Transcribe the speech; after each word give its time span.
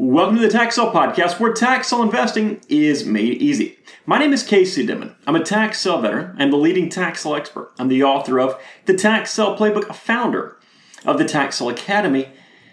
Welcome 0.00 0.36
to 0.36 0.42
the 0.42 0.48
Tax 0.48 0.76
Sale 0.76 0.92
Podcast, 0.92 1.40
where 1.40 1.52
tax 1.52 1.88
sale 1.88 2.04
investing 2.04 2.60
is 2.68 3.04
made 3.04 3.42
easy. 3.42 3.80
My 4.06 4.16
name 4.16 4.32
is 4.32 4.44
Casey 4.44 4.86
Dimon. 4.86 5.16
I'm 5.26 5.34
a 5.34 5.42
tax 5.42 5.80
sale 5.80 6.00
veteran. 6.00 6.36
I'm 6.38 6.52
the 6.52 6.56
leading 6.56 6.88
tax 6.88 7.26
expert. 7.26 7.72
I'm 7.80 7.88
the 7.88 8.04
author 8.04 8.38
of 8.38 8.62
the 8.84 8.94
Tax 8.94 9.36
Playbook, 9.36 9.88
a 9.88 9.92
founder 9.92 10.56
of 11.04 11.18
the 11.18 11.24
Tax 11.24 11.60
Academy, 11.60 12.28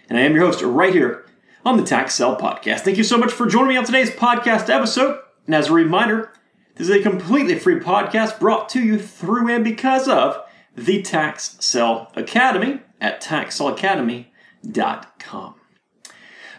and 0.07 0.19
I 0.19 0.21
am 0.21 0.35
your 0.35 0.45
host 0.45 0.61
right 0.61 0.93
here 0.93 1.25
on 1.65 1.77
the 1.77 1.83
Tax 1.83 2.15
Podcast. 2.19 2.81
Thank 2.81 2.97
you 2.97 3.03
so 3.03 3.17
much 3.17 3.31
for 3.31 3.47
joining 3.47 3.69
me 3.69 3.77
on 3.77 3.85
today's 3.85 4.11
podcast 4.11 4.69
episode. 4.69 5.19
And 5.47 5.55
as 5.55 5.69
a 5.69 5.73
reminder, 5.73 6.31
this 6.75 6.89
is 6.89 6.95
a 6.95 7.01
completely 7.01 7.57
free 7.57 7.79
podcast 7.79 8.39
brought 8.39 8.69
to 8.69 8.83
you 8.83 8.99
through 8.99 9.49
and 9.49 9.63
because 9.63 10.07
of 10.07 10.43
the 10.75 11.01
Tax 11.01 11.57
Academy 11.73 12.81
at 13.01 13.19
taxsaleacademy.com. 13.19 15.55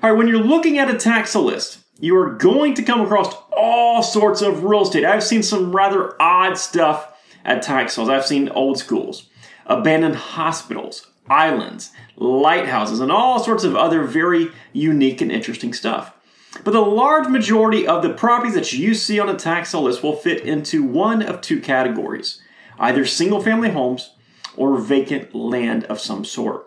All 0.06 0.12
right, 0.12 0.18
when 0.18 0.28
you're 0.28 0.38
looking 0.38 0.78
at 0.78 0.88
a 0.88 0.96
tax 0.96 1.34
list, 1.34 1.78
you 1.98 2.16
are 2.16 2.30
going 2.30 2.74
to 2.74 2.84
come 2.84 3.00
across 3.00 3.34
all 3.50 4.04
sorts 4.04 4.40
of 4.40 4.62
real 4.62 4.82
estate. 4.82 5.04
I've 5.04 5.24
seen 5.24 5.42
some 5.42 5.74
rather 5.74 6.14
odd 6.22 6.56
stuff 6.56 7.12
at 7.44 7.62
tax 7.62 7.94
sales. 7.94 8.08
I've 8.08 8.24
seen 8.24 8.48
old 8.50 8.78
schools, 8.78 9.28
abandoned 9.66 10.14
hospitals, 10.14 11.10
islands, 11.28 11.90
lighthouses, 12.14 13.00
and 13.00 13.10
all 13.10 13.42
sorts 13.42 13.64
of 13.64 13.74
other 13.74 14.04
very 14.04 14.52
unique 14.72 15.20
and 15.20 15.32
interesting 15.32 15.72
stuff. 15.72 16.14
But 16.62 16.70
the 16.70 16.82
large 16.82 17.26
majority 17.26 17.84
of 17.84 18.04
the 18.04 18.14
properties 18.14 18.54
that 18.54 18.72
you 18.72 18.94
see 18.94 19.18
on 19.18 19.28
a 19.28 19.34
tax 19.34 19.70
sale 19.70 19.82
list 19.82 20.04
will 20.04 20.14
fit 20.14 20.44
into 20.44 20.84
one 20.84 21.20
of 21.20 21.40
two 21.40 21.60
categories 21.60 22.40
either 22.78 23.04
single 23.04 23.42
family 23.42 23.70
homes 23.70 24.14
or 24.56 24.78
vacant 24.78 25.34
land 25.34 25.82
of 25.86 25.98
some 25.98 26.24
sort. 26.24 26.65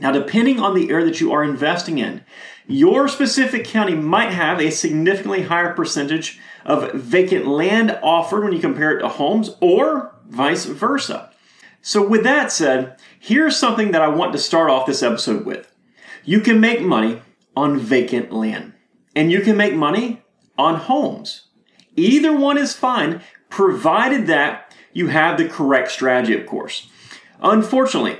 Now, 0.00 0.12
depending 0.12 0.60
on 0.60 0.74
the 0.74 0.90
area 0.90 1.06
that 1.06 1.20
you 1.20 1.32
are 1.32 1.42
investing 1.42 1.98
in, 1.98 2.24
your 2.66 3.08
specific 3.08 3.64
county 3.64 3.94
might 3.94 4.30
have 4.30 4.60
a 4.60 4.70
significantly 4.70 5.42
higher 5.42 5.72
percentage 5.72 6.38
of 6.64 6.92
vacant 6.92 7.46
land 7.46 7.98
offered 8.02 8.44
when 8.44 8.52
you 8.52 8.60
compare 8.60 8.96
it 8.96 9.00
to 9.00 9.08
homes, 9.08 9.56
or 9.60 10.14
vice 10.28 10.66
versa. 10.66 11.32
So, 11.80 12.06
with 12.06 12.24
that 12.24 12.52
said, 12.52 12.98
here's 13.18 13.56
something 13.56 13.92
that 13.92 14.02
I 14.02 14.08
want 14.08 14.32
to 14.32 14.38
start 14.38 14.70
off 14.70 14.86
this 14.86 15.02
episode 15.02 15.46
with. 15.46 15.74
You 16.24 16.40
can 16.40 16.60
make 16.60 16.82
money 16.82 17.22
on 17.56 17.78
vacant 17.78 18.32
land, 18.32 18.74
and 19.16 19.32
you 19.32 19.40
can 19.40 19.56
make 19.56 19.74
money 19.74 20.22
on 20.56 20.76
homes. 20.76 21.48
Either 21.96 22.36
one 22.36 22.58
is 22.58 22.74
fine, 22.74 23.22
provided 23.48 24.26
that 24.26 24.74
you 24.92 25.08
have 25.08 25.38
the 25.38 25.48
correct 25.48 25.90
strategy, 25.90 26.38
of 26.38 26.46
course. 26.46 26.88
Unfortunately, 27.40 28.18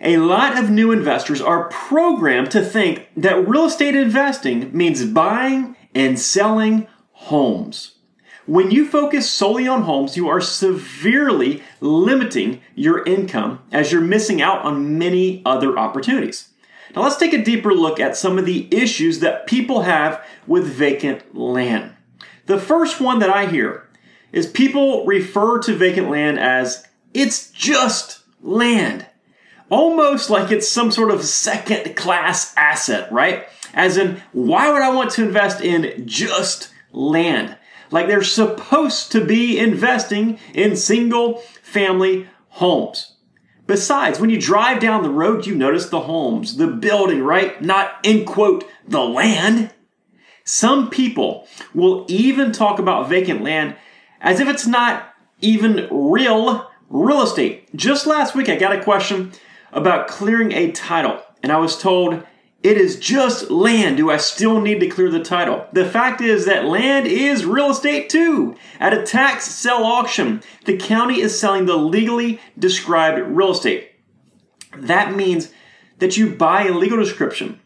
a 0.00 0.16
lot 0.16 0.58
of 0.58 0.70
new 0.70 0.92
investors 0.92 1.40
are 1.40 1.68
programmed 1.68 2.50
to 2.52 2.64
think 2.64 3.08
that 3.16 3.46
real 3.48 3.66
estate 3.66 3.94
investing 3.94 4.74
means 4.76 5.04
buying 5.04 5.76
and 5.94 6.18
selling 6.18 6.86
homes. 7.12 7.96
When 8.46 8.70
you 8.70 8.88
focus 8.88 9.30
solely 9.30 9.68
on 9.68 9.82
homes, 9.82 10.16
you 10.16 10.28
are 10.28 10.40
severely 10.40 11.62
limiting 11.80 12.62
your 12.74 13.04
income 13.04 13.60
as 13.70 13.92
you're 13.92 14.00
missing 14.00 14.40
out 14.40 14.64
on 14.64 14.98
many 14.98 15.42
other 15.44 15.78
opportunities. 15.78 16.48
Now, 16.96 17.02
let's 17.02 17.18
take 17.18 17.34
a 17.34 17.44
deeper 17.44 17.72
look 17.72 18.00
at 18.00 18.16
some 18.16 18.38
of 18.38 18.46
the 18.46 18.66
issues 18.74 19.20
that 19.20 19.46
people 19.46 19.82
have 19.82 20.24
with 20.46 20.66
vacant 20.66 21.36
land. 21.36 21.92
The 22.46 22.58
first 22.58 23.00
one 23.00 23.20
that 23.20 23.30
I 23.30 23.46
hear 23.46 23.88
is 24.32 24.46
people 24.46 25.06
refer 25.06 25.58
to 25.60 25.76
vacant 25.76 26.10
land 26.10 26.38
as 26.38 26.86
it's 27.14 27.50
just 27.50 28.24
land 28.42 29.06
almost 29.70 30.28
like 30.28 30.50
it's 30.50 30.68
some 30.68 30.90
sort 30.90 31.10
of 31.10 31.24
second 31.24 31.96
class 31.96 32.54
asset, 32.56 33.10
right? 33.10 33.46
As 33.72 33.96
in, 33.96 34.22
why 34.32 34.70
would 34.70 34.82
I 34.82 34.90
want 34.90 35.10
to 35.12 35.24
invest 35.24 35.60
in 35.60 36.06
just 36.06 36.72
land? 36.92 37.56
Like 37.90 38.06
they're 38.06 38.22
supposed 38.22 39.12
to 39.12 39.24
be 39.24 39.58
investing 39.58 40.38
in 40.54 40.76
single 40.76 41.38
family 41.62 42.28
homes. 42.48 43.16
Besides, 43.66 44.18
when 44.18 44.30
you 44.30 44.40
drive 44.40 44.80
down 44.80 45.04
the 45.04 45.10
road, 45.10 45.46
you 45.46 45.54
notice 45.54 45.88
the 45.88 46.00
homes, 46.00 46.56
the 46.56 46.66
building, 46.66 47.22
right? 47.22 47.62
Not 47.62 47.92
in 48.02 48.24
quote, 48.24 48.64
the 48.86 49.00
land. 49.00 49.72
Some 50.42 50.90
people 50.90 51.46
will 51.72 52.04
even 52.08 52.50
talk 52.50 52.80
about 52.80 53.08
vacant 53.08 53.42
land 53.42 53.76
as 54.20 54.40
if 54.40 54.48
it's 54.48 54.66
not 54.66 55.14
even 55.40 55.86
real 55.90 56.68
real 56.88 57.22
estate. 57.22 57.72
Just 57.76 58.06
last 58.06 58.34
week, 58.34 58.48
I 58.48 58.56
got 58.56 58.76
a 58.76 58.82
question 58.82 59.30
about 59.72 60.08
clearing 60.08 60.52
a 60.52 60.72
title, 60.72 61.20
and 61.42 61.52
I 61.52 61.58
was 61.58 61.78
told 61.78 62.22
it 62.62 62.76
is 62.76 62.98
just 62.98 63.50
land. 63.50 63.96
Do 63.96 64.10
I 64.10 64.18
still 64.18 64.60
need 64.60 64.80
to 64.80 64.88
clear 64.88 65.10
the 65.10 65.22
title? 65.22 65.66
The 65.72 65.86
fact 65.86 66.20
is 66.20 66.44
that 66.44 66.66
land 66.66 67.06
is 67.06 67.46
real 67.46 67.70
estate 67.70 68.10
too. 68.10 68.56
At 68.78 68.92
a 68.92 69.02
tax 69.02 69.46
sale 69.46 69.84
auction, 69.84 70.42
the 70.66 70.76
county 70.76 71.20
is 71.20 71.38
selling 71.38 71.64
the 71.64 71.76
legally 71.76 72.38
described 72.58 73.18
real 73.18 73.52
estate. 73.52 73.92
That 74.76 75.14
means 75.14 75.52
that 75.98 76.18
you 76.18 76.34
buy 76.34 76.66
a 76.66 76.72
legal 76.72 76.98
description 76.98 77.60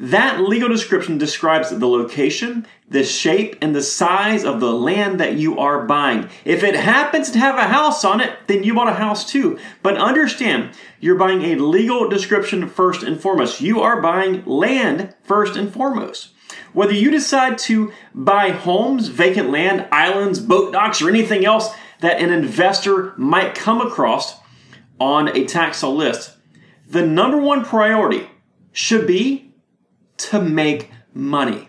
that 0.00 0.40
legal 0.40 0.70
description 0.70 1.18
describes 1.18 1.68
the 1.68 1.86
location, 1.86 2.66
the 2.88 3.04
shape, 3.04 3.56
and 3.60 3.76
the 3.76 3.82
size 3.82 4.44
of 4.44 4.58
the 4.58 4.72
land 4.72 5.20
that 5.20 5.34
you 5.34 5.58
are 5.58 5.84
buying. 5.84 6.30
If 6.46 6.64
it 6.64 6.74
happens 6.74 7.30
to 7.30 7.38
have 7.38 7.56
a 7.56 7.64
house 7.64 8.02
on 8.02 8.22
it, 8.22 8.32
then 8.46 8.64
you 8.64 8.74
bought 8.74 8.88
a 8.88 8.94
house 8.94 9.30
too. 9.30 9.58
But 9.82 9.98
understand, 9.98 10.70
you're 11.00 11.16
buying 11.16 11.42
a 11.42 11.56
legal 11.56 12.08
description 12.08 12.66
first 12.66 13.02
and 13.02 13.20
foremost. 13.20 13.60
You 13.60 13.82
are 13.82 14.00
buying 14.00 14.42
land 14.46 15.14
first 15.22 15.54
and 15.56 15.70
foremost. 15.70 16.30
Whether 16.72 16.94
you 16.94 17.10
decide 17.10 17.58
to 17.58 17.92
buy 18.14 18.52
homes, 18.52 19.08
vacant 19.08 19.50
land, 19.50 19.86
islands, 19.92 20.40
boat 20.40 20.72
docks, 20.72 21.02
or 21.02 21.10
anything 21.10 21.44
else 21.44 21.74
that 22.00 22.20
an 22.20 22.30
investor 22.30 23.12
might 23.18 23.54
come 23.54 23.82
across 23.82 24.40
on 24.98 25.28
a 25.36 25.44
tax 25.44 25.78
sale 25.78 25.94
list, 25.94 26.38
the 26.88 27.04
number 27.04 27.36
one 27.36 27.66
priority 27.66 28.28
should 28.72 29.06
be 29.06 29.49
to 30.28 30.40
make 30.40 30.90
money. 31.14 31.68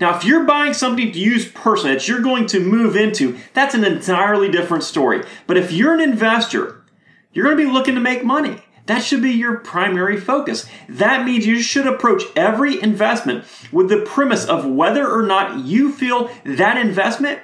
Now, 0.00 0.16
if 0.16 0.24
you're 0.24 0.44
buying 0.44 0.74
something 0.74 1.12
to 1.12 1.18
use 1.18 1.48
personally 1.48 1.94
that 1.94 2.08
you're 2.08 2.20
going 2.20 2.46
to 2.46 2.60
move 2.60 2.96
into, 2.96 3.38
that's 3.54 3.74
an 3.74 3.84
entirely 3.84 4.50
different 4.50 4.84
story. 4.84 5.24
But 5.46 5.56
if 5.56 5.72
you're 5.72 5.94
an 5.94 6.00
investor, 6.00 6.84
you're 7.32 7.44
going 7.44 7.56
to 7.56 7.64
be 7.64 7.70
looking 7.70 7.94
to 7.94 8.00
make 8.00 8.24
money. 8.24 8.62
That 8.86 9.02
should 9.02 9.22
be 9.22 9.32
your 9.32 9.58
primary 9.58 10.18
focus. 10.18 10.66
That 10.88 11.24
means 11.24 11.46
you 11.46 11.60
should 11.60 11.86
approach 11.86 12.22
every 12.36 12.80
investment 12.80 13.44
with 13.72 13.88
the 13.88 14.02
premise 14.02 14.44
of 14.44 14.64
whether 14.64 15.10
or 15.10 15.22
not 15.22 15.58
you 15.64 15.92
feel 15.92 16.30
that 16.44 16.76
investment 16.76 17.40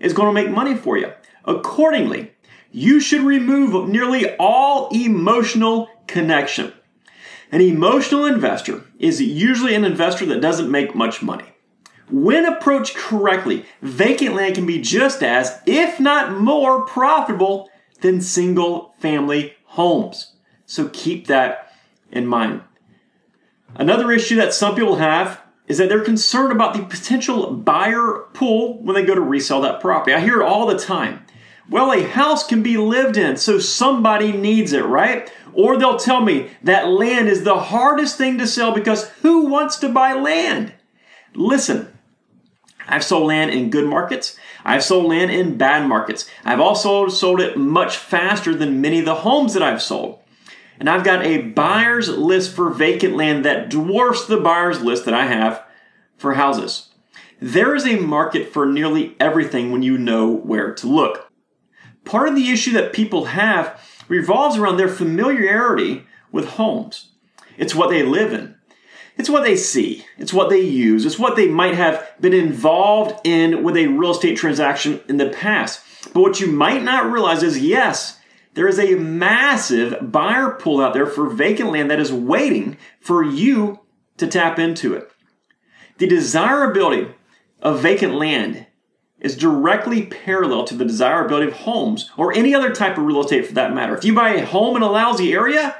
is 0.00 0.12
going 0.12 0.34
to 0.34 0.42
make 0.42 0.52
money 0.52 0.74
for 0.74 0.96
you. 0.96 1.12
Accordingly, 1.44 2.32
you 2.72 2.98
should 3.00 3.22
remove 3.22 3.88
nearly 3.88 4.34
all 4.36 4.88
emotional 4.88 5.88
connection. 6.06 6.72
An 7.52 7.60
emotional 7.60 8.24
investor 8.24 8.84
is 8.98 9.20
usually 9.20 9.74
an 9.74 9.84
investor 9.84 10.24
that 10.26 10.40
doesn't 10.40 10.70
make 10.70 10.94
much 10.94 11.22
money. 11.22 11.44
When 12.10 12.46
approached 12.46 12.96
correctly, 12.96 13.66
vacant 13.82 14.34
land 14.34 14.54
can 14.54 14.64
be 14.64 14.80
just 14.80 15.22
as, 15.22 15.60
if 15.66 16.00
not 16.00 16.32
more, 16.32 16.86
profitable 16.86 17.68
than 18.00 18.22
single 18.22 18.94
family 18.98 19.54
homes. 19.64 20.32
So 20.64 20.88
keep 20.94 21.26
that 21.26 21.74
in 22.10 22.26
mind. 22.26 22.62
Another 23.74 24.10
issue 24.10 24.36
that 24.36 24.54
some 24.54 24.74
people 24.74 24.96
have 24.96 25.40
is 25.66 25.76
that 25.78 25.90
they're 25.90 26.00
concerned 26.00 26.52
about 26.52 26.74
the 26.74 26.84
potential 26.84 27.52
buyer 27.52 28.26
pool 28.32 28.82
when 28.82 28.94
they 28.94 29.04
go 29.04 29.14
to 29.14 29.20
resell 29.20 29.60
that 29.62 29.80
property. 29.80 30.14
I 30.14 30.20
hear 30.20 30.40
it 30.40 30.44
all 30.44 30.66
the 30.66 30.78
time. 30.78 31.24
Well, 31.70 31.92
a 31.92 32.02
house 32.02 32.46
can 32.46 32.62
be 32.62 32.76
lived 32.76 33.16
in, 33.16 33.36
so 33.36 33.58
somebody 33.58 34.32
needs 34.32 34.72
it, 34.72 34.84
right? 34.84 35.32
Or 35.54 35.76
they'll 35.76 35.98
tell 35.98 36.20
me 36.20 36.50
that 36.62 36.88
land 36.88 37.28
is 37.28 37.44
the 37.44 37.58
hardest 37.58 38.16
thing 38.16 38.38
to 38.38 38.46
sell 38.46 38.72
because 38.72 39.08
who 39.22 39.46
wants 39.46 39.76
to 39.78 39.88
buy 39.88 40.14
land? 40.14 40.72
Listen, 41.34 41.92
I've 42.88 43.04
sold 43.04 43.26
land 43.26 43.50
in 43.50 43.70
good 43.70 43.86
markets. 43.86 44.36
I've 44.64 44.84
sold 44.84 45.06
land 45.06 45.30
in 45.30 45.56
bad 45.56 45.88
markets. 45.88 46.28
I've 46.44 46.60
also 46.60 47.08
sold 47.08 47.40
it 47.40 47.56
much 47.56 47.96
faster 47.96 48.54
than 48.54 48.80
many 48.80 49.00
of 49.00 49.04
the 49.04 49.16
homes 49.16 49.54
that 49.54 49.62
I've 49.62 49.82
sold. 49.82 50.20
And 50.78 50.88
I've 50.88 51.04
got 51.04 51.24
a 51.24 51.42
buyer's 51.42 52.08
list 52.08 52.54
for 52.54 52.70
vacant 52.70 53.16
land 53.16 53.44
that 53.44 53.70
dwarfs 53.70 54.26
the 54.26 54.38
buyer's 54.38 54.82
list 54.82 55.04
that 55.04 55.14
I 55.14 55.26
have 55.26 55.64
for 56.16 56.34
houses. 56.34 56.88
There 57.40 57.74
is 57.74 57.86
a 57.86 57.96
market 57.96 58.52
for 58.52 58.66
nearly 58.66 59.16
everything 59.18 59.70
when 59.70 59.82
you 59.82 59.98
know 59.98 60.28
where 60.28 60.74
to 60.74 60.86
look. 60.86 61.30
Part 62.04 62.28
of 62.28 62.34
the 62.34 62.50
issue 62.50 62.72
that 62.72 62.92
people 62.92 63.26
have 63.26 63.80
revolves 64.12 64.58
around 64.58 64.76
their 64.76 64.88
familiarity 64.88 66.04
with 66.30 66.44
homes. 66.44 67.12
It's 67.56 67.74
what 67.74 67.88
they 67.88 68.02
live 68.02 68.32
in. 68.32 68.54
It's 69.16 69.30
what 69.30 69.42
they 69.42 69.56
see. 69.56 70.04
It's 70.18 70.32
what 70.32 70.50
they 70.50 70.60
use. 70.60 71.06
It's 71.06 71.18
what 71.18 71.34
they 71.34 71.48
might 71.48 71.74
have 71.74 72.14
been 72.20 72.34
involved 72.34 73.26
in 73.26 73.62
with 73.62 73.76
a 73.76 73.86
real 73.86 74.10
estate 74.10 74.36
transaction 74.36 75.00
in 75.08 75.16
the 75.16 75.30
past. 75.30 75.82
But 76.12 76.20
what 76.20 76.40
you 76.40 76.46
might 76.46 76.82
not 76.82 77.10
realize 77.10 77.42
is 77.42 77.58
yes, 77.58 78.18
there 78.54 78.68
is 78.68 78.78
a 78.78 78.96
massive 78.96 80.12
buyer 80.12 80.50
pool 80.50 80.82
out 80.82 80.92
there 80.92 81.06
for 81.06 81.30
vacant 81.30 81.72
land 81.72 81.90
that 81.90 82.00
is 82.00 82.12
waiting 82.12 82.76
for 83.00 83.24
you 83.24 83.80
to 84.18 84.26
tap 84.26 84.58
into 84.58 84.94
it. 84.94 85.10
The 85.98 86.06
desirability 86.06 87.14
of 87.62 87.80
vacant 87.80 88.14
land 88.14 88.66
is 89.22 89.36
directly 89.36 90.04
parallel 90.04 90.64
to 90.64 90.74
the 90.74 90.84
desirability 90.84 91.46
of 91.46 91.54
homes 91.54 92.10
or 92.16 92.34
any 92.34 92.54
other 92.54 92.74
type 92.74 92.98
of 92.98 93.04
real 93.04 93.20
estate 93.20 93.46
for 93.46 93.54
that 93.54 93.72
matter. 93.72 93.96
If 93.96 94.04
you 94.04 94.14
buy 94.14 94.30
a 94.30 94.44
home 94.44 94.76
in 94.76 94.82
a 94.82 94.90
lousy 94.90 95.32
area, 95.32 95.76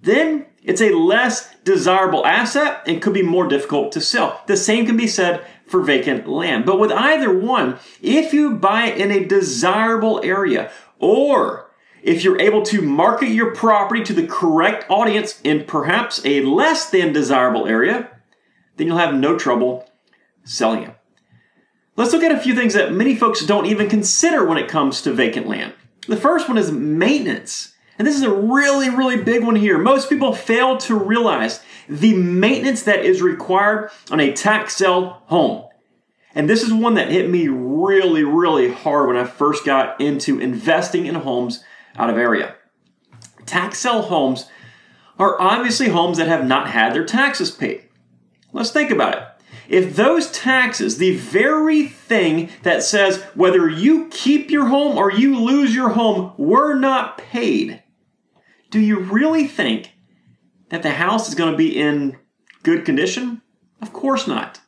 then 0.00 0.46
it's 0.62 0.80
a 0.80 0.94
less 0.94 1.54
desirable 1.64 2.24
asset 2.24 2.82
and 2.86 3.02
could 3.02 3.12
be 3.12 3.22
more 3.22 3.48
difficult 3.48 3.92
to 3.92 4.00
sell. 4.00 4.40
The 4.46 4.56
same 4.56 4.86
can 4.86 4.96
be 4.96 5.08
said 5.08 5.44
for 5.66 5.82
vacant 5.82 6.28
land. 6.28 6.64
But 6.64 6.78
with 6.78 6.92
either 6.92 7.36
one, 7.36 7.78
if 8.00 8.32
you 8.32 8.54
buy 8.54 8.84
in 8.84 9.10
a 9.10 9.24
desirable 9.24 10.20
area 10.22 10.70
or 10.98 11.70
if 12.02 12.22
you're 12.22 12.40
able 12.40 12.62
to 12.62 12.80
market 12.82 13.28
your 13.28 13.54
property 13.54 14.04
to 14.04 14.12
the 14.12 14.26
correct 14.28 14.88
audience 14.88 15.40
in 15.42 15.64
perhaps 15.64 16.24
a 16.24 16.42
less 16.42 16.88
than 16.88 17.12
desirable 17.12 17.66
area, 17.66 18.10
then 18.76 18.86
you'll 18.86 18.98
have 18.98 19.14
no 19.14 19.36
trouble 19.36 19.90
selling 20.44 20.84
it. 20.84 20.95
Let's 21.96 22.12
look 22.12 22.22
at 22.22 22.32
a 22.32 22.40
few 22.40 22.54
things 22.54 22.74
that 22.74 22.92
many 22.92 23.16
folks 23.16 23.44
don't 23.44 23.66
even 23.66 23.88
consider 23.88 24.44
when 24.44 24.58
it 24.58 24.68
comes 24.68 25.00
to 25.02 25.12
vacant 25.12 25.48
land. 25.48 25.72
The 26.06 26.16
first 26.16 26.46
one 26.46 26.58
is 26.58 26.70
maintenance. 26.70 27.74
And 27.98 28.06
this 28.06 28.16
is 28.16 28.22
a 28.22 28.32
really, 28.32 28.90
really 28.90 29.16
big 29.16 29.42
one 29.42 29.56
here. 29.56 29.78
Most 29.78 30.10
people 30.10 30.34
fail 30.34 30.76
to 30.78 30.94
realize 30.94 31.60
the 31.88 32.14
maintenance 32.14 32.82
that 32.82 33.04
is 33.04 33.22
required 33.22 33.90
on 34.10 34.20
a 34.20 34.32
tax 34.32 34.76
sale 34.76 35.22
home. 35.26 35.64
And 36.34 36.50
this 36.50 36.62
is 36.62 36.74
one 36.74 36.94
that 36.94 37.10
hit 37.10 37.30
me 37.30 37.48
really, 37.48 38.22
really 38.22 38.70
hard 38.70 39.08
when 39.08 39.16
I 39.16 39.24
first 39.24 39.64
got 39.64 39.98
into 39.98 40.38
investing 40.38 41.06
in 41.06 41.14
homes 41.14 41.64
out 41.96 42.10
of 42.10 42.18
area. 42.18 42.54
Tax 43.46 43.78
sale 43.78 44.02
homes 44.02 44.50
are 45.18 45.40
obviously 45.40 45.88
homes 45.88 46.18
that 46.18 46.28
have 46.28 46.46
not 46.46 46.68
had 46.68 46.92
their 46.92 47.06
taxes 47.06 47.50
paid. 47.50 47.88
Let's 48.52 48.70
think 48.70 48.90
about 48.90 49.16
it. 49.16 49.35
If 49.68 49.96
those 49.96 50.30
taxes, 50.30 50.98
the 50.98 51.16
very 51.16 51.86
thing 51.86 52.50
that 52.62 52.82
says 52.82 53.22
whether 53.34 53.68
you 53.68 54.08
keep 54.08 54.50
your 54.50 54.66
home 54.66 54.96
or 54.96 55.12
you 55.12 55.38
lose 55.38 55.74
your 55.74 55.90
home, 55.90 56.32
were 56.36 56.74
not 56.74 57.18
paid, 57.18 57.82
do 58.70 58.80
you 58.80 58.98
really 58.98 59.46
think 59.46 59.92
that 60.68 60.82
the 60.82 60.90
house 60.90 61.28
is 61.28 61.34
going 61.34 61.52
to 61.52 61.56
be 61.56 61.76
in 61.76 62.18
good 62.62 62.84
condition? 62.84 63.42
Of 63.80 63.92
course 63.92 64.26
not. 64.26 64.60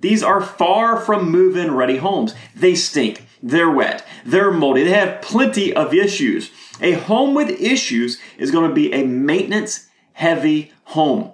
These 0.00 0.22
are 0.22 0.40
far 0.40 0.96
from 0.98 1.30
move 1.30 1.56
in 1.56 1.74
ready 1.74 1.98
homes. 1.98 2.34
They 2.56 2.74
stink, 2.74 3.24
they're 3.40 3.70
wet, 3.70 4.04
they're 4.26 4.50
moldy, 4.50 4.82
they 4.82 4.90
have 4.90 5.22
plenty 5.22 5.72
of 5.72 5.94
issues. 5.94 6.50
A 6.80 6.92
home 6.92 7.34
with 7.34 7.50
issues 7.50 8.20
is 8.36 8.50
going 8.50 8.68
to 8.68 8.74
be 8.74 8.92
a 8.92 9.04
maintenance 9.04 9.88
heavy 10.12 10.72
home. 10.84 11.32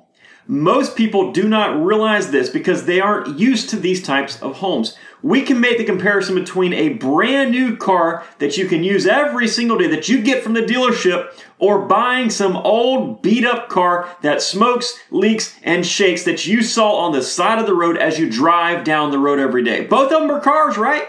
Most 0.51 0.97
people 0.97 1.31
do 1.31 1.47
not 1.47 1.85
realize 1.85 2.31
this 2.31 2.49
because 2.49 2.87
they 2.87 3.01
aren't 3.01 3.39
used 3.39 3.69
to 3.69 3.77
these 3.77 4.03
types 4.03 4.41
of 4.41 4.57
homes. 4.57 4.97
We 5.23 5.43
can 5.43 5.61
make 5.61 5.77
the 5.77 5.85
comparison 5.85 6.35
between 6.35 6.73
a 6.73 6.95
brand 6.95 7.51
new 7.51 7.77
car 7.77 8.25
that 8.39 8.57
you 8.57 8.67
can 8.67 8.83
use 8.83 9.07
every 9.07 9.47
single 9.47 9.77
day 9.77 9.89
that 9.89 10.09
you 10.09 10.23
get 10.23 10.43
from 10.43 10.55
the 10.55 10.63
dealership 10.63 11.35
or 11.59 11.87
buying 11.87 12.31
some 12.31 12.57
old 12.57 13.21
beat 13.21 13.45
up 13.45 13.69
car 13.69 14.09
that 14.23 14.41
smokes, 14.41 14.99
leaks, 15.11 15.55
and 15.65 15.85
shakes 15.85 16.25
that 16.25 16.47
you 16.47 16.63
saw 16.63 16.93
on 16.97 17.13
the 17.13 17.21
side 17.21 17.59
of 17.59 17.67
the 17.67 17.75
road 17.75 17.99
as 17.99 18.19
you 18.19 18.31
drive 18.31 18.85
down 18.85 19.11
the 19.11 19.19
road 19.19 19.39
every 19.39 19.63
day. 19.63 19.85
Both 19.85 20.13
of 20.13 20.23
them 20.23 20.31
are 20.31 20.41
cars, 20.41 20.79
right? 20.79 21.07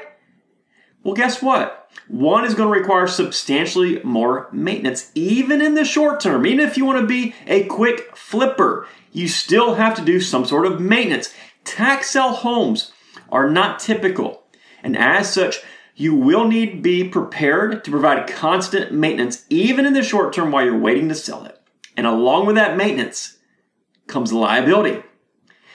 Well, 1.03 1.13
guess 1.13 1.41
what? 1.41 1.89
One 2.07 2.45
is 2.45 2.53
going 2.53 2.71
to 2.71 2.79
require 2.79 3.07
substantially 3.07 4.01
more 4.03 4.49
maintenance, 4.51 5.11
even 5.15 5.61
in 5.61 5.75
the 5.75 5.85
short 5.85 6.19
term. 6.19 6.45
Even 6.45 6.65
if 6.65 6.77
you 6.77 6.85
want 6.85 6.99
to 6.99 7.07
be 7.07 7.35
a 7.47 7.65
quick 7.65 8.15
flipper, 8.15 8.87
you 9.11 9.27
still 9.27 9.75
have 9.75 9.95
to 9.95 10.05
do 10.05 10.19
some 10.19 10.45
sort 10.45 10.65
of 10.65 10.81
maintenance. 10.81 11.33
Tax 11.63 12.11
sale 12.11 12.33
homes 12.33 12.91
are 13.31 13.49
not 13.49 13.79
typical, 13.79 14.43
and 14.83 14.97
as 14.97 15.31
such, 15.33 15.59
you 15.95 16.15
will 16.15 16.47
need 16.47 16.71
to 16.71 16.81
be 16.81 17.07
prepared 17.07 17.83
to 17.83 17.91
provide 17.91 18.27
constant 18.27 18.91
maintenance, 18.91 19.45
even 19.49 19.85
in 19.85 19.93
the 19.93 20.03
short 20.03 20.33
term 20.33 20.51
while 20.51 20.63
you're 20.63 20.77
waiting 20.77 21.09
to 21.09 21.15
sell 21.15 21.45
it. 21.45 21.61
And 21.97 22.07
along 22.07 22.45
with 22.45 22.55
that 22.55 22.77
maintenance 22.77 23.37
comes 24.07 24.31
liability. 24.31 25.03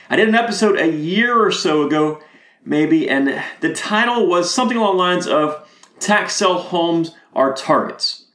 I 0.09 0.17
did 0.17 0.29
an 0.29 0.35
episode 0.35 0.79
a 0.79 0.91
year 0.91 1.39
or 1.39 1.51
so 1.51 1.87
ago, 1.87 2.23
maybe, 2.65 3.09
and 3.09 3.43
the 3.61 3.73
title 3.73 4.27
was 4.27 4.53
something 4.53 4.77
along 4.77 4.97
the 4.97 5.03
lines 5.03 5.27
of 5.27 5.69
Tax 6.01 6.35
sale 6.35 6.59
homes 6.59 7.15
are 7.35 7.55
targets. 7.55 8.27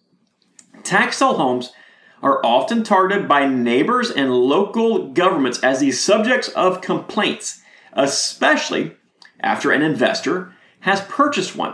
Tax 0.84 1.18
sale 1.18 1.36
homes 1.36 1.74
are 2.22 2.44
often 2.46 2.84
targeted 2.84 3.28
by 3.28 3.48
neighbors 3.48 4.12
and 4.12 4.34
local 4.34 5.12
governments 5.12 5.60
as 5.64 5.80
the 5.80 5.92
subjects 5.92 6.50
of 6.50 6.82
complaints, 6.82 7.62
especially 7.94 8.94
after 9.40 9.72
an 9.72 9.82
investor 9.82 10.54
has 10.82 11.02
purchased 11.02 11.56
one. 11.56 11.74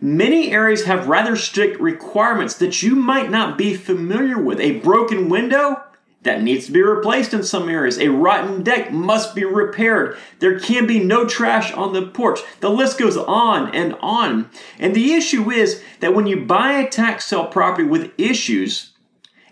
Many 0.00 0.50
areas 0.50 0.84
have 0.84 1.08
rather 1.08 1.36
strict 1.36 1.80
requirements 1.80 2.54
that 2.54 2.82
you 2.82 2.94
might 2.96 3.30
not 3.30 3.58
be 3.58 3.74
familiar 3.74 4.40
with. 4.40 4.60
A 4.60 4.80
broken 4.80 5.28
window 5.28 5.82
that 6.22 6.42
needs 6.42 6.66
to 6.66 6.72
be 6.72 6.82
replaced 6.82 7.32
in 7.32 7.42
some 7.42 7.68
areas. 7.68 7.98
A 7.98 8.08
rotten 8.08 8.62
deck 8.62 8.92
must 8.92 9.34
be 9.34 9.44
repaired. 9.44 10.18
There 10.38 10.58
can 10.58 10.86
be 10.86 10.98
no 10.98 11.26
trash 11.26 11.72
on 11.72 11.92
the 11.92 12.06
porch. 12.06 12.40
The 12.60 12.68
list 12.68 12.98
goes 12.98 13.16
on 13.16 13.74
and 13.74 13.94
on. 14.00 14.50
And 14.78 14.94
the 14.94 15.12
issue 15.12 15.50
is 15.50 15.82
that 16.00 16.14
when 16.14 16.26
you 16.26 16.44
buy 16.44 16.72
a 16.72 16.88
tax 16.88 17.26
sale 17.26 17.46
property 17.46 17.88
with 17.88 18.12
issues, 18.18 18.92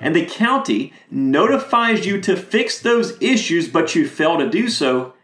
and 0.00 0.14
the 0.14 0.26
county 0.26 0.92
notifies 1.10 2.06
you 2.06 2.20
to 2.20 2.36
fix 2.36 2.80
those 2.80 3.20
issues, 3.20 3.68
but 3.68 3.94
you 3.94 4.06
fail 4.06 4.38
to 4.38 4.48
do 4.48 4.68
so, 4.68 5.14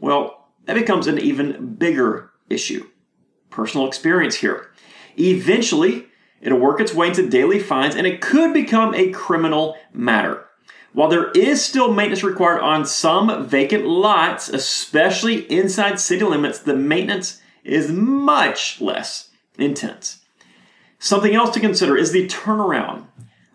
well, 0.00 0.48
that 0.64 0.74
becomes 0.74 1.06
an 1.06 1.18
even 1.18 1.74
bigger 1.74 2.32
issue. 2.50 2.88
Personal 3.50 3.86
experience 3.86 4.36
here. 4.36 4.72
Eventually, 5.18 6.06
it'll 6.40 6.58
work 6.58 6.80
its 6.80 6.92
way 6.92 7.08
into 7.08 7.28
daily 7.28 7.60
fines 7.60 7.94
and 7.94 8.06
it 8.06 8.20
could 8.20 8.52
become 8.52 8.94
a 8.94 9.10
criminal 9.10 9.76
matter. 9.92 10.45
While 10.96 11.10
there 11.10 11.30
is 11.32 11.62
still 11.62 11.92
maintenance 11.92 12.22
required 12.22 12.62
on 12.62 12.86
some 12.86 13.46
vacant 13.46 13.84
lots, 13.84 14.48
especially 14.48 15.40
inside 15.52 16.00
city 16.00 16.24
limits, 16.24 16.58
the 16.58 16.74
maintenance 16.74 17.42
is 17.64 17.92
much 17.92 18.80
less 18.80 19.28
intense. 19.58 20.20
Something 20.98 21.34
else 21.34 21.50
to 21.50 21.60
consider 21.60 21.98
is 21.98 22.12
the 22.12 22.26
turnaround. 22.26 23.04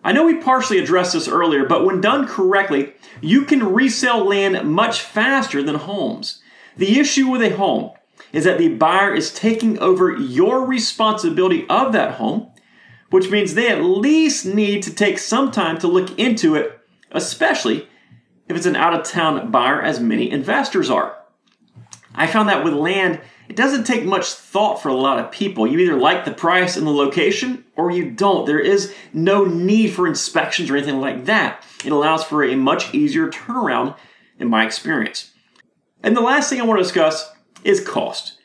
I 0.03 0.11
know 0.11 0.23
we 0.23 0.35
partially 0.35 0.77
addressed 0.77 1.13
this 1.13 1.27
earlier, 1.27 1.65
but 1.65 1.83
when 1.83 1.99
done 1.99 2.27
correctly, 2.27 2.93
you 3.21 3.41
can 3.45 3.73
resell 3.73 4.23
land 4.23 4.69
much 4.69 5.01
faster 5.01 5.63
than 5.63 5.77
homes. 5.77 6.43
The 6.77 6.99
issue 6.99 7.27
with 7.27 7.41
a 7.41 7.55
home 7.55 7.89
is 8.31 8.43
that 8.43 8.59
the 8.59 8.75
buyer 8.75 9.15
is 9.15 9.33
taking 9.33 9.79
over 9.79 10.15
your 10.15 10.67
responsibility 10.67 11.65
of 11.71 11.91
that 11.93 12.17
home, 12.17 12.51
which 13.09 13.31
means 13.31 13.55
they 13.55 13.69
at 13.69 13.81
least 13.83 14.45
need 14.45 14.83
to 14.83 14.93
take 14.93 15.17
some 15.17 15.49
time 15.49 15.79
to 15.79 15.87
look 15.87 16.19
into 16.19 16.53
it, 16.53 16.77
especially 17.11 17.87
if 18.47 18.57
it's 18.57 18.65
an 18.65 18.75
out 18.75 18.93
of 18.93 19.05
town 19.05 19.51
buyer, 19.51 19.81
as 19.81 19.99
many 19.99 20.29
investors 20.29 20.89
are. 20.89 21.17
I 22.13 22.27
found 22.27 22.49
that 22.49 22.63
with 22.63 22.73
land, 22.73 23.21
it 23.47 23.55
doesn't 23.55 23.85
take 23.85 24.03
much 24.03 24.27
thought 24.27 24.81
for 24.81 24.89
a 24.89 24.93
lot 24.93 25.19
of 25.19 25.31
people. 25.31 25.67
You 25.67 25.79
either 25.79 25.97
like 25.97 26.25
the 26.25 26.31
price 26.31 26.77
and 26.77 26.85
the 26.85 26.91
location 26.91 27.65
or 27.75 27.91
you 27.91 28.11
don't. 28.11 28.45
There 28.45 28.59
is 28.59 28.93
no 29.13 29.45
need 29.45 29.89
for 29.89 30.07
inspections 30.07 30.69
or 30.69 30.77
anything 30.77 30.99
like 30.99 31.25
that. 31.25 31.63
It 31.85 31.91
allows 31.91 32.23
for 32.23 32.43
a 32.43 32.55
much 32.55 32.93
easier 32.93 33.29
turnaround 33.29 33.97
in 34.39 34.49
my 34.49 34.65
experience. 34.65 35.31
And 36.03 36.15
the 36.15 36.21
last 36.21 36.49
thing 36.49 36.59
I 36.59 36.65
want 36.65 36.79
to 36.79 36.83
discuss 36.83 37.31
is 37.63 37.85
cost. 37.85 38.37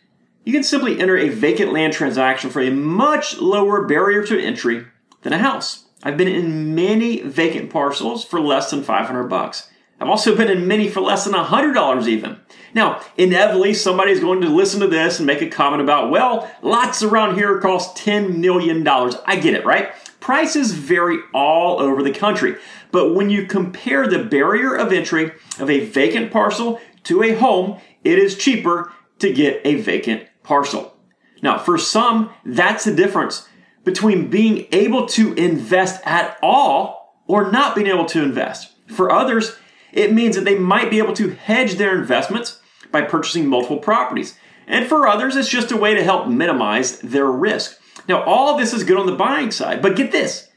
You 0.44 0.52
can 0.52 0.62
simply 0.62 1.00
enter 1.00 1.16
a 1.16 1.28
vacant 1.28 1.72
land 1.72 1.92
transaction 1.92 2.50
for 2.50 2.60
a 2.60 2.70
much 2.70 3.38
lower 3.38 3.84
barrier 3.84 4.24
to 4.26 4.40
entry 4.40 4.86
than 5.22 5.32
a 5.32 5.38
house. 5.38 5.85
I've 6.06 6.16
been 6.16 6.28
in 6.28 6.72
many 6.76 7.20
vacant 7.22 7.68
parcels 7.68 8.24
for 8.24 8.40
less 8.40 8.70
than 8.70 8.84
500 8.84 9.24
bucks. 9.24 9.68
I've 9.98 10.08
also 10.08 10.36
been 10.36 10.48
in 10.48 10.68
many 10.68 10.88
for 10.88 11.00
less 11.00 11.24
than 11.24 11.34
$100 11.34 12.06
even. 12.06 12.38
Now, 12.74 13.02
inevitably, 13.16 13.74
somebody's 13.74 14.20
going 14.20 14.40
to 14.42 14.48
listen 14.48 14.78
to 14.78 14.86
this 14.86 15.18
and 15.18 15.26
make 15.26 15.42
a 15.42 15.48
comment 15.48 15.82
about, 15.82 16.12
well, 16.12 16.48
lots 16.62 17.02
around 17.02 17.34
here 17.34 17.58
cost 17.58 17.96
$10 17.96 18.36
million. 18.36 18.86
I 18.86 19.34
get 19.34 19.54
it, 19.54 19.66
right? 19.66 19.90
Prices 20.20 20.74
vary 20.74 21.18
all 21.34 21.80
over 21.80 22.04
the 22.04 22.12
country. 22.12 22.54
But 22.92 23.16
when 23.16 23.28
you 23.28 23.44
compare 23.44 24.06
the 24.06 24.22
barrier 24.22 24.76
of 24.76 24.92
entry 24.92 25.32
of 25.58 25.68
a 25.68 25.86
vacant 25.86 26.30
parcel 26.30 26.80
to 27.02 27.24
a 27.24 27.34
home, 27.34 27.80
it 28.04 28.20
is 28.20 28.38
cheaper 28.38 28.92
to 29.18 29.32
get 29.32 29.60
a 29.64 29.74
vacant 29.74 30.28
parcel. 30.44 30.96
Now, 31.42 31.58
for 31.58 31.76
some, 31.76 32.30
that's 32.44 32.84
the 32.84 32.94
difference 32.94 33.48
between 33.86 34.28
being 34.28 34.66
able 34.72 35.06
to 35.06 35.32
invest 35.34 36.02
at 36.04 36.36
all 36.42 37.16
or 37.26 37.50
not 37.50 37.74
being 37.74 37.86
able 37.86 38.04
to 38.04 38.22
invest. 38.22 38.72
For 38.88 39.10
others, 39.10 39.56
it 39.92 40.12
means 40.12 40.36
that 40.36 40.44
they 40.44 40.58
might 40.58 40.90
be 40.90 40.98
able 40.98 41.14
to 41.14 41.30
hedge 41.30 41.76
their 41.76 41.98
investments 41.98 42.60
by 42.90 43.02
purchasing 43.02 43.46
multiple 43.46 43.78
properties. 43.78 44.36
And 44.66 44.86
for 44.86 45.06
others, 45.06 45.36
it's 45.36 45.48
just 45.48 45.70
a 45.70 45.76
way 45.76 45.94
to 45.94 46.04
help 46.04 46.28
minimize 46.28 46.98
their 46.98 47.30
risk. 47.30 47.80
Now, 48.08 48.22
all 48.24 48.52
of 48.52 48.60
this 48.60 48.74
is 48.74 48.84
good 48.84 48.98
on 48.98 49.06
the 49.06 49.14
buying 49.14 49.50
side, 49.50 49.80
but 49.80 49.96
get 49.96 50.12
this 50.12 50.48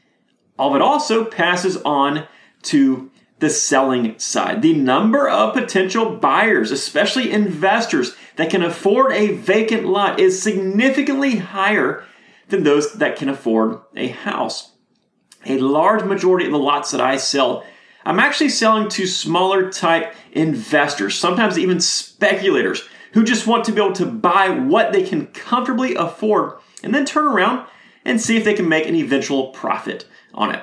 all 0.58 0.70
of 0.70 0.76
it 0.76 0.82
also 0.82 1.24
passes 1.24 1.78
on 1.78 2.26
to 2.64 3.10
the 3.38 3.48
selling 3.48 4.18
side. 4.18 4.60
The 4.60 4.74
number 4.74 5.26
of 5.26 5.54
potential 5.54 6.16
buyers, 6.16 6.70
especially 6.70 7.30
investors 7.30 8.14
that 8.36 8.50
can 8.50 8.62
afford 8.62 9.12
a 9.12 9.32
vacant 9.36 9.86
lot, 9.86 10.20
is 10.20 10.42
significantly 10.42 11.36
higher 11.36 12.04
than 12.50 12.64
those 12.64 12.94
that 12.94 13.16
can 13.16 13.28
afford 13.28 13.80
a 13.96 14.08
house. 14.08 14.72
A 15.46 15.58
large 15.58 16.04
majority 16.04 16.46
of 16.46 16.52
the 16.52 16.58
lots 16.58 16.90
that 16.90 17.00
I 17.00 17.16
sell, 17.16 17.64
I'm 18.04 18.20
actually 18.20 18.50
selling 18.50 18.88
to 18.90 19.06
smaller 19.06 19.70
type 19.70 20.14
investors, 20.32 21.14
sometimes 21.14 21.58
even 21.58 21.80
speculators 21.80 22.86
who 23.12 23.24
just 23.24 23.46
want 23.46 23.64
to 23.64 23.72
be 23.72 23.80
able 23.80 23.94
to 23.94 24.06
buy 24.06 24.50
what 24.50 24.92
they 24.92 25.02
can 25.02 25.26
comfortably 25.28 25.94
afford 25.94 26.58
and 26.82 26.94
then 26.94 27.04
turn 27.04 27.26
around 27.26 27.66
and 28.04 28.20
see 28.20 28.36
if 28.36 28.44
they 28.44 28.54
can 28.54 28.68
make 28.68 28.86
an 28.86 28.94
eventual 28.94 29.48
profit 29.48 30.06
on 30.32 30.54
it. 30.54 30.62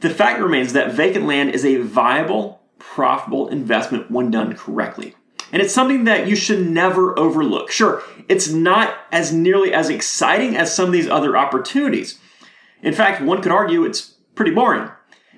The 0.00 0.10
fact 0.10 0.40
remains 0.40 0.72
that 0.72 0.92
vacant 0.92 1.26
land 1.26 1.50
is 1.50 1.64
a 1.64 1.76
viable, 1.76 2.62
profitable 2.78 3.48
investment 3.48 4.10
when 4.10 4.30
done 4.30 4.54
correctly. 4.54 5.14
And 5.52 5.60
it's 5.60 5.74
something 5.74 6.04
that 6.04 6.26
you 6.26 6.34
should 6.34 6.66
never 6.66 7.18
overlook. 7.18 7.70
Sure, 7.70 8.02
it's 8.28 8.48
not 8.48 8.96
as 9.12 9.32
nearly 9.32 9.72
as 9.72 9.90
exciting 9.90 10.56
as 10.56 10.74
some 10.74 10.86
of 10.86 10.92
these 10.92 11.08
other 11.08 11.36
opportunities. 11.36 12.18
In 12.82 12.94
fact, 12.94 13.22
one 13.22 13.42
could 13.42 13.52
argue 13.52 13.84
it's 13.84 14.14
pretty 14.34 14.52
boring. 14.52 14.90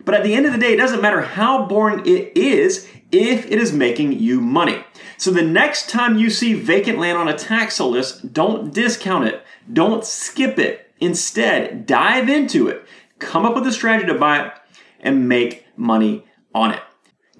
But 0.05 0.15
at 0.15 0.23
the 0.23 0.35
end 0.35 0.47
of 0.47 0.53
the 0.53 0.59
day, 0.59 0.73
it 0.73 0.79
doesn't 0.79 1.03
matter 1.03 1.21
how 1.21 1.67
boring 1.67 2.07
it 2.07 2.37
is 2.37 2.89
if 3.11 3.47
it 3.47 3.59
is 3.59 3.73
making 3.73 4.13
you 4.13 4.41
money. 4.41 4.85
So 5.17 5.31
the 5.31 5.43
next 5.43 5.91
time 5.91 6.19
you 6.19 6.31
see 6.31 6.55
vacant 6.55 6.99
land 6.99 7.19
on 7.19 7.29
a 7.29 7.37
tax 7.37 7.79
list, 7.81 8.33
don't 8.33 8.73
discount 8.73 9.27
it. 9.27 9.45
Don't 9.73 10.05
skip 10.05 10.59
it. 10.59 10.93
Instead, 11.01 11.87
dive 11.87 12.29
into 12.29 12.69
it 12.69 12.87
come 13.19 13.45
up 13.45 13.55
with 13.55 13.67
a 13.67 13.73
strategy 13.73 14.07
to 14.07 14.19
buy 14.19 14.47
it, 14.47 14.53
and 15.01 15.29
make 15.29 15.67
money 15.77 16.25
on 16.55 16.73
it. 16.73 16.81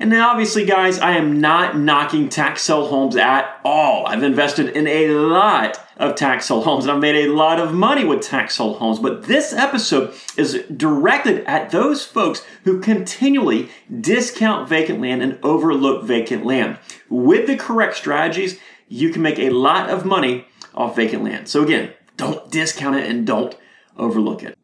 And 0.01 0.11
now, 0.11 0.31
obviously, 0.31 0.65
guys, 0.65 0.99
I 0.99 1.13
am 1.13 1.41
not 1.41 1.79
knocking 1.79 2.29
tax 2.29 2.63
sale 2.63 2.89
homes 2.89 3.15
at 3.15 3.61
all. 3.65 4.07
I've 4.07 4.25
invested 4.25 4.71
in 4.71 4.89
a 4.89 5.09
lot 5.11 5.79
of 5.97 6.17
tax 6.17 6.47
sale 6.47 6.63
homes 6.63 6.85
and 6.85 6.93
I've 6.93 7.01
made 7.01 7.27
a 7.27 7.33
lot 7.33 7.61
of 7.61 7.73
money 7.73 8.05
with 8.05 8.21
tax 8.21 8.57
sale 8.57 8.75
homes. 8.75 8.99
But 8.99 9.25
this 9.25 9.53
episode 9.53 10.13
is 10.37 10.65
directed 10.77 11.45
at 11.45 11.71
those 11.71 12.05
folks 12.05 12.45
who 12.65 12.81
continually 12.81 13.69
discount 14.01 14.69
vacant 14.69 15.01
land 15.01 15.23
and 15.23 15.39
overlook 15.45 16.03
vacant 16.03 16.45
land. 16.45 16.79
With 17.09 17.47
the 17.47 17.57
correct 17.57 17.97
strategies, 17.97 18.59
you 18.89 19.11
can 19.11 19.23
make 19.23 19.39
a 19.39 19.51
lot 19.51 19.91
of 19.91 20.05
money 20.05 20.47
off 20.75 20.97
vacant 20.97 21.23
land. 21.23 21.47
So, 21.49 21.63
again, 21.63 21.93
don't 22.17 22.51
discount 22.51 22.97
it 22.97 23.09
and 23.09 23.25
don't 23.25 23.57
overlook 23.97 24.43
it. 24.43 24.59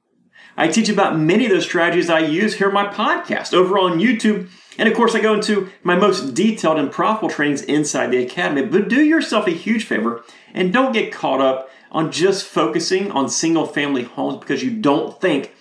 I 0.57 0.69
teach 0.69 0.89
about 0.89 1.19
many 1.19 1.47
of 1.47 1.51
those 1.51 1.65
strategies 1.65 2.11
I 2.11 2.21
use 2.21 2.55
here 2.55 2.69
on 2.69 2.75
my 2.75 2.87
podcast 2.87 3.55
over 3.55 3.79
on 3.79 3.99
YouTube. 3.99 4.49
And 4.79 4.89
of 4.89 4.95
course, 4.95 5.15
I 5.15 5.21
go 5.21 5.35
into 5.35 5.69
my 5.83 5.97
most 5.97 6.35
detailed 6.35 6.79
and 6.79 6.91
profitable 6.91 7.31
trainings 7.31 7.63
inside 7.63 8.11
the 8.11 8.23
academy. 8.23 8.63
But 8.63 8.89
do 8.89 9.03
yourself 9.03 9.47
a 9.47 9.53
huge 9.53 9.85
favor 9.85 10.25
and 10.55 10.73
don't 10.73 10.93
get 10.93 11.13
caught 11.13 11.41
up 11.41 11.71
on 11.91 12.13
just 12.13 12.45
focusing 12.45 13.11
on 13.11 13.29
single 13.29 13.67
family 13.67 14.05
homes 14.05 14.39
because 14.39 14.63
you 14.63 14.71
don't 14.71 15.21
think 15.21 15.55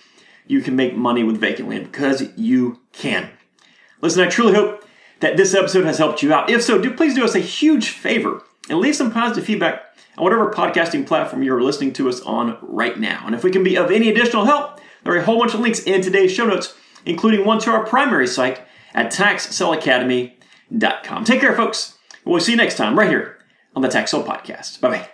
you 0.46 0.60
can 0.60 0.76
make 0.76 0.96
money 0.96 1.22
with 1.22 1.38
vacant 1.38 1.68
land 1.68 1.84
because 1.84 2.28
you 2.36 2.80
can. 2.92 3.30
Listen, 4.00 4.24
I 4.24 4.28
truly 4.28 4.54
hope 4.54 4.84
that 5.20 5.36
this 5.36 5.54
episode 5.54 5.84
has 5.84 5.98
helped 5.98 6.22
you 6.22 6.32
out. 6.32 6.50
If 6.50 6.62
so, 6.62 6.78
do 6.78 6.92
please 6.92 7.14
do 7.14 7.24
us 7.24 7.34
a 7.34 7.40
huge 7.40 7.90
favor 7.90 8.42
and 8.68 8.78
leave 8.78 8.96
some 8.96 9.12
positive 9.12 9.44
feedback 9.44 9.89
on 10.20 10.24
whatever 10.24 10.52
podcasting 10.52 11.06
platform 11.06 11.42
you're 11.42 11.62
listening 11.62 11.94
to 11.94 12.06
us 12.08 12.20
on 12.20 12.56
right 12.60 13.00
now. 13.00 13.22
And 13.24 13.34
if 13.34 13.42
we 13.42 13.50
can 13.50 13.64
be 13.64 13.76
of 13.76 13.90
any 13.90 14.10
additional 14.10 14.44
help, 14.44 14.78
there 15.02 15.14
are 15.14 15.18
a 15.18 15.24
whole 15.24 15.38
bunch 15.38 15.54
of 15.54 15.60
links 15.60 15.80
in 15.80 16.02
today's 16.02 16.30
show 16.30 16.44
notes, 16.46 16.74
including 17.06 17.46
one 17.46 17.58
to 17.60 17.70
our 17.70 17.86
primary 17.86 18.26
site 18.26 18.60
at 18.92 19.10
taxsaleacademy.com. 19.12 21.24
Take 21.24 21.40
care, 21.40 21.56
folks. 21.56 21.96
We'll 22.24 22.40
see 22.40 22.52
you 22.52 22.58
next 22.58 22.76
time 22.76 22.98
right 22.98 23.08
here 23.08 23.38
on 23.74 23.80
the 23.82 23.88
Tax 23.88 24.10
Sale 24.10 24.24
Podcast. 24.24 24.82
Bye 24.82 24.90
bye. 24.90 25.08